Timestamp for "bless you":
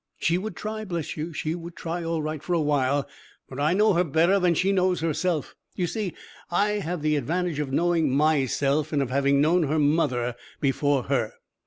0.83-1.31